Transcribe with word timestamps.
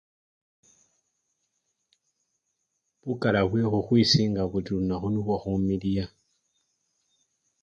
Bukala 3.01 3.41
bwekhukhwisinga 3.49 4.43
buli 4.51 4.69
lunakhu, 4.73 5.07
nikhwo 5.13 5.35
khumiliya. 5.41 6.05